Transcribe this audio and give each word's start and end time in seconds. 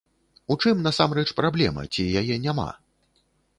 У 0.55 0.55
чым 0.63 0.81
насамрэч 0.87 1.27
праблема, 1.41 1.85
ці 1.93 2.09
яе 2.25 2.35
няма? 2.49 2.69